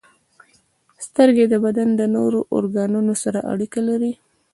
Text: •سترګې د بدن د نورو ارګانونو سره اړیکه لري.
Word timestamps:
•سترګې 1.05 1.45
د 1.49 1.55
بدن 1.65 1.89
د 1.99 2.01
نورو 2.15 2.39
ارګانونو 2.57 3.13
سره 3.23 3.39
اړیکه 3.51 3.79
لري. 3.89 4.13